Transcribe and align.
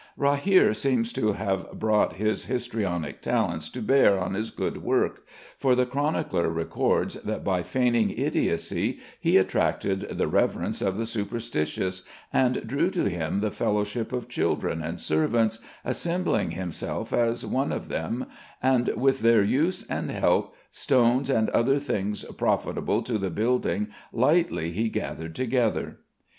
Rahere 0.17 0.73
seems 0.75 1.13
to 1.13 1.33
have 1.33 1.73
brought 1.73 2.13
his 2.13 2.45
histrionic 2.45 3.21
talents 3.21 3.69
to 3.69 3.83
bear 3.83 4.17
on 4.17 4.33
his 4.33 4.49
good 4.49 4.81
work, 4.81 5.27
for 5.59 5.75
the 5.75 5.85
chronicler 5.85 6.49
records 6.49 7.13
that 7.21 7.43
by 7.43 7.61
feigning 7.61 8.09
idiocy 8.09 8.97
he 9.19 9.37
attracted 9.37 10.09
the 10.17 10.25
reverence 10.27 10.81
of 10.81 10.97
the 10.97 11.05
superstitious, 11.05 12.01
and 12.33 12.65
"drew 12.65 12.89
to 12.89 13.07
him 13.11 13.41
the 13.41 13.51
fellowship 13.51 14.11
of 14.11 14.27
children 14.27 14.81
and 14.81 14.99
servants, 14.99 15.59
assembling 15.85 16.49
himself 16.49 17.13
as 17.13 17.45
one 17.45 17.71
of 17.71 17.87
them; 17.87 18.25
and 18.59 18.87
with 18.97 19.19
their 19.19 19.43
use 19.43 19.85
and 19.85 20.09
help, 20.09 20.55
stones 20.71 21.29
and 21.29 21.47
other 21.51 21.77
things 21.77 22.23
profitable 22.39 23.03
to 23.03 23.19
the 23.19 23.29
building 23.29 23.85
lightly 24.11 24.71
he 24.71 24.89
gathered 24.89 25.35
together." 25.35 25.97